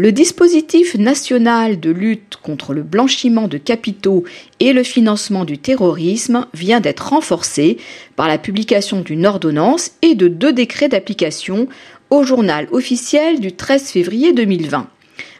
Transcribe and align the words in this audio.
Le 0.00 0.12
dispositif 0.12 0.94
national 0.94 1.80
de 1.80 1.90
lutte 1.90 2.36
contre 2.40 2.72
le 2.72 2.84
blanchiment 2.84 3.48
de 3.48 3.58
capitaux 3.58 4.22
et 4.60 4.72
le 4.72 4.84
financement 4.84 5.44
du 5.44 5.58
terrorisme 5.58 6.46
vient 6.54 6.78
d'être 6.78 7.08
renforcé 7.08 7.78
par 8.14 8.28
la 8.28 8.38
publication 8.38 9.00
d'une 9.00 9.26
ordonnance 9.26 9.90
et 10.02 10.14
de 10.14 10.28
deux 10.28 10.52
décrets 10.52 10.88
d'application 10.88 11.66
au 12.10 12.22
journal 12.22 12.68
officiel 12.70 13.40
du 13.40 13.50
13 13.50 13.90
février 13.90 14.32
2020. 14.32 14.86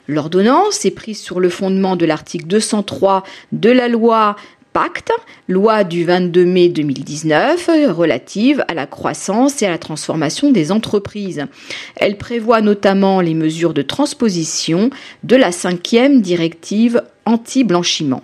L'ordonnance 0.09 0.85
est 0.85 0.91
prise 0.91 1.21
sur 1.21 1.39
le 1.39 1.51
fondement 1.51 1.95
de 1.95 2.05
l'article 2.05 2.47
203 2.47 3.23
de 3.53 3.71
la 3.71 3.87
loi 3.87 4.35
Pacte, 4.73 5.13
loi 5.49 5.83
du 5.85 6.05
22 6.05 6.45
mai 6.45 6.69
2019 6.69 7.71
relative 7.91 8.65
à 8.69 8.75
la 8.75 8.87
croissance 8.87 9.63
et 9.63 9.67
à 9.67 9.71
la 9.71 9.79
transformation 9.79 10.51
des 10.51 10.71
entreprises. 10.73 11.47
Elle 11.97 12.19
prévoit 12.19 12.61
notamment 12.61 13.21
les 13.21 13.35
mesures 13.35 13.75
de 13.75 13.83
transposition 13.83 14.91
de 15.25 15.37
la 15.37 15.53
cinquième 15.53 16.21
directive 16.21 17.03
anti-blanchiment. 17.25 18.23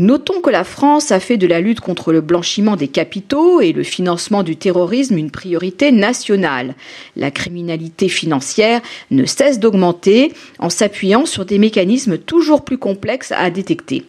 Notons 0.00 0.40
que 0.40 0.48
la 0.48 0.64
France 0.64 1.12
a 1.12 1.20
fait 1.20 1.36
de 1.36 1.46
la 1.46 1.60
lutte 1.60 1.80
contre 1.80 2.10
le 2.10 2.22
blanchiment 2.22 2.74
des 2.74 2.88
capitaux 2.88 3.60
et 3.60 3.74
le 3.74 3.82
financement 3.82 4.42
du 4.42 4.56
terrorisme 4.56 5.18
une 5.18 5.30
priorité 5.30 5.92
nationale. 5.92 6.74
La 7.16 7.30
criminalité 7.30 8.08
financière 8.08 8.80
ne 9.10 9.26
cesse 9.26 9.60
d'augmenter 9.60 10.32
en 10.58 10.70
s'appuyant 10.70 11.26
sur 11.26 11.44
des 11.44 11.58
mécanismes 11.58 12.16
toujours 12.16 12.64
plus 12.64 12.78
complexes 12.78 13.34
à 13.36 13.50
détecter. 13.50 14.04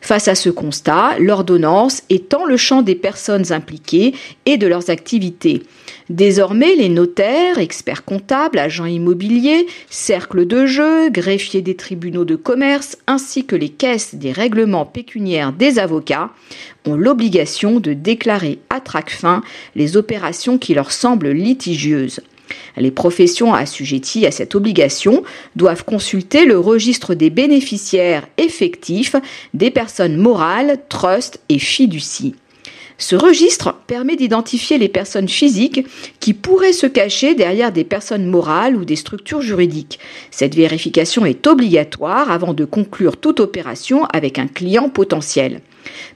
Face 0.00 0.26
à 0.26 0.34
ce 0.34 0.50
constat, 0.50 1.18
l'ordonnance 1.18 2.02
étend 2.10 2.44
le 2.44 2.56
champ 2.56 2.82
des 2.82 2.94
personnes 2.94 3.52
impliquées 3.52 4.14
et 4.46 4.56
de 4.56 4.66
leurs 4.66 4.90
activités. 4.90 5.62
Désormais, 6.08 6.74
les 6.76 6.88
notaires, 6.88 7.58
experts 7.58 8.04
comptables, 8.04 8.58
agents 8.58 8.86
immobiliers, 8.86 9.66
cercles 9.90 10.46
de 10.46 10.66
jeu, 10.66 11.10
greffiers 11.10 11.62
des 11.62 11.74
tribunaux 11.74 12.24
de 12.24 12.36
commerce, 12.36 12.96
ainsi 13.06 13.44
que 13.44 13.56
les 13.56 13.68
caisses 13.68 14.14
des 14.14 14.32
règlements 14.32 14.86
pécuniaires 14.86 15.35
des 15.58 15.78
avocats 15.78 16.30
ont 16.86 16.94
l'obligation 16.94 17.80
de 17.80 17.92
déclarer 17.92 18.58
à 18.70 18.80
fin 19.08 19.42
les 19.74 19.96
opérations 19.96 20.58
qui 20.58 20.74
leur 20.74 20.92
semblent 20.92 21.30
litigieuses. 21.30 22.20
Les 22.76 22.90
professions 22.90 23.54
assujetties 23.54 24.26
à 24.26 24.30
cette 24.30 24.54
obligation 24.54 25.24
doivent 25.56 25.84
consulter 25.84 26.44
le 26.44 26.58
registre 26.58 27.14
des 27.14 27.30
bénéficiaires 27.30 28.28
effectifs 28.38 29.16
des 29.54 29.70
personnes 29.70 30.16
morales, 30.16 30.78
trusts 30.88 31.40
et 31.48 31.58
fiducies. 31.58 32.34
Ce 32.98 33.14
registre 33.14 33.74
permet 33.86 34.16
d'identifier 34.16 34.78
les 34.78 34.88
personnes 34.88 35.28
physiques 35.28 35.86
qui 36.18 36.32
pourraient 36.32 36.72
se 36.72 36.86
cacher 36.86 37.34
derrière 37.34 37.70
des 37.70 37.84
personnes 37.84 38.26
morales 38.26 38.76
ou 38.76 38.86
des 38.86 38.96
structures 38.96 39.42
juridiques. 39.42 39.98
Cette 40.30 40.54
vérification 40.54 41.26
est 41.26 41.46
obligatoire 41.46 42.30
avant 42.30 42.54
de 42.54 42.64
conclure 42.64 43.18
toute 43.18 43.40
opération 43.40 44.06
avec 44.06 44.38
un 44.38 44.46
client 44.46 44.88
potentiel. 44.88 45.60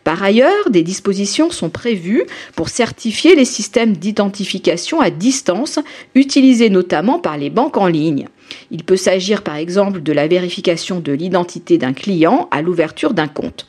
Par 0.04 0.22
ailleurs, 0.22 0.70
des 0.70 0.82
dispositions 0.82 1.50
sont 1.50 1.70
prévues 1.70 2.24
pour 2.56 2.70
certifier 2.70 3.36
les 3.36 3.44
systèmes 3.44 3.96
d'identification 3.96 5.00
à 5.00 5.10
distance 5.10 5.78
utilisés 6.14 6.70
notamment 6.70 7.18
par 7.18 7.36
les 7.36 7.50
banques 7.50 7.76
en 7.76 7.86
ligne. 7.86 8.26
Il 8.70 8.84
peut 8.84 8.96
s'agir 8.96 9.42
par 9.42 9.56
exemple 9.56 10.02
de 10.02 10.12
la 10.12 10.26
vérification 10.26 10.98
de 10.98 11.12
l'identité 11.12 11.78
d'un 11.78 11.92
client 11.92 12.48
à 12.50 12.62
l'ouverture 12.62 13.12
d'un 13.12 13.28
compte. 13.28 13.66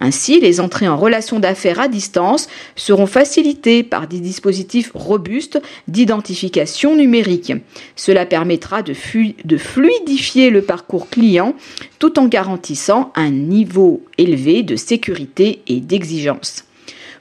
Ainsi, 0.00 0.40
les 0.40 0.60
entrées 0.60 0.88
en 0.88 0.96
relation 0.96 1.38
d'affaires 1.38 1.80
à 1.80 1.88
distance 1.88 2.48
seront 2.76 3.06
facilitées 3.06 3.82
par 3.82 4.08
des 4.08 4.20
dispositifs 4.20 4.90
robustes 4.94 5.60
d'identification 5.88 6.96
numérique. 6.96 7.52
Cela 7.96 8.26
permettra 8.26 8.82
de, 8.82 8.94
fluidifier 8.94 10.50
le 10.50 10.62
parcours 10.62 11.08
client 11.08 11.54
tout 11.98 12.18
en 12.18 12.26
garantissant 12.26 13.12
un 13.14 13.30
niveau 13.30 14.02
élevé 14.18 14.62
de 14.62 14.76
sécurité 14.76 15.62
et 15.66 15.80
d'exigence. 15.80 16.64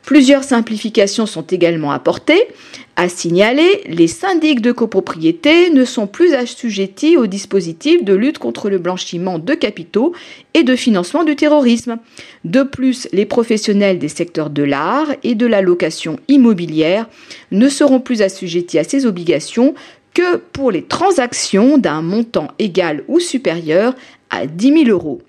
Plusieurs 0.04 0.44
simplifications 0.44 1.26
sont 1.26 1.44
également 1.44 1.92
apportées. 1.92 2.48
À 2.96 3.08
signaler, 3.08 3.84
les 3.88 4.08
syndics 4.08 4.62
de 4.62 4.72
copropriété 4.72 5.70
ne 5.70 5.86
sont 5.86 6.08
plus 6.08 6.34
assujettis 6.34 7.18
au 7.18 7.28
dispositif 7.28 8.04
de 8.04 8.14
lutte 8.14 8.38
contre 8.38 8.70
le 8.70 8.78
blanchiment 8.78 9.40
de 9.40 9.54
capitaux 9.54 10.14
et 10.54 10.64
de 10.64 10.76
financement 10.76 11.24
du 11.24 11.36
terrorisme. 11.36 11.98
De 12.46 12.64
plus, 12.64 13.08
les 13.14 13.26
professionnels 13.26 14.00
des 14.00 14.10
secteurs 14.10 14.50
de 14.50 14.64
l'art 14.64 15.08
et 15.24 15.36
de 15.36 15.46
la 15.46 15.62
location 15.62 16.20
immobilière 16.28 17.08
ne 17.52 17.70
seront 17.70 18.00
plus 18.00 18.22
assujettis 18.22 18.80
à 18.80 18.84
ces 18.84 19.06
obligations 19.06 19.74
que 20.14 20.38
pour 20.38 20.72
les 20.72 20.84
transactions 20.84 21.78
d'un 21.78 22.02
montant 22.02 22.50
égal 22.60 23.04
ou 23.08 23.20
supérieur 23.20 23.96
à 24.30 24.46
10 24.46 24.86
000 24.86 24.90
euros. 24.90 25.22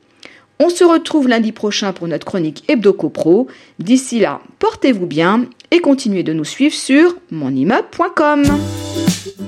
On 0.61 0.69
se 0.69 0.85
retrouve 0.85 1.29
lundi 1.29 1.53
prochain 1.53 1.93
pour 1.93 2.09
notre 2.09 2.27
chronique 2.27 2.65
Hebdo 2.69 2.93
Pro. 2.93 3.49
D'ici 3.79 4.21
là, 4.21 4.41
portez-vous 4.59 5.07
bien 5.07 5.47
et 5.71 5.81
continuez 5.81 6.23
de 6.23 6.33
nous 6.33 6.45
suivre 6.45 6.75
sur 6.75 7.17
monimmeuble.com. 7.31 8.45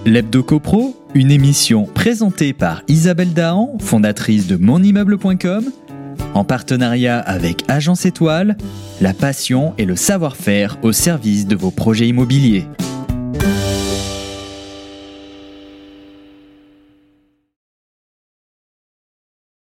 L'Hebdo 0.07 0.43
Pro, 0.43 0.97
une 1.15 1.31
émission 1.31 1.85
présentée 1.87 2.53
par 2.53 2.83
Isabelle 2.89 3.33
Dahan, 3.33 3.77
fondatrice 3.81 4.47
de 4.47 4.57
monimmeuble.com, 4.57 5.71
en 6.35 6.45
partenariat 6.45 7.19
avec 7.19 7.63
Agence 7.69 8.07
Étoile, 8.07 8.57
la 9.01 9.15
passion 9.15 9.75
et 9.79 9.85
le 9.85 9.97
savoir-faire 9.97 10.79
au 10.83 10.93
service 10.93 11.47
de 11.47 11.57
vos 11.57 11.71
projets 11.71 12.09
immobiliers. 12.09 12.67